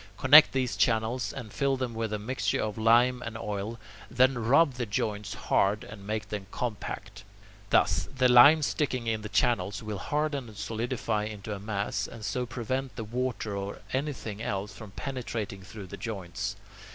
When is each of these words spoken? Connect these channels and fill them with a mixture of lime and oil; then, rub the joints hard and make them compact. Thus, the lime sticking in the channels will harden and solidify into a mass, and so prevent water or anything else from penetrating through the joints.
Connect 0.17 0.51
these 0.51 0.75
channels 0.75 1.31
and 1.31 1.53
fill 1.53 1.77
them 1.77 1.93
with 1.93 2.11
a 2.11 2.17
mixture 2.17 2.59
of 2.59 2.75
lime 2.79 3.21
and 3.21 3.37
oil; 3.37 3.79
then, 4.09 4.33
rub 4.39 4.73
the 4.73 4.87
joints 4.87 5.35
hard 5.35 5.83
and 5.83 6.07
make 6.07 6.29
them 6.29 6.47
compact. 6.49 7.23
Thus, 7.69 8.09
the 8.15 8.27
lime 8.27 8.63
sticking 8.63 9.05
in 9.05 9.21
the 9.21 9.29
channels 9.29 9.83
will 9.83 9.99
harden 9.99 10.47
and 10.47 10.57
solidify 10.57 11.25
into 11.25 11.53
a 11.53 11.59
mass, 11.59 12.07
and 12.07 12.25
so 12.25 12.47
prevent 12.47 12.97
water 12.99 13.55
or 13.55 13.81
anything 13.93 14.41
else 14.41 14.73
from 14.73 14.89
penetrating 14.89 15.61
through 15.61 15.85
the 15.85 15.97
joints. 15.97 16.55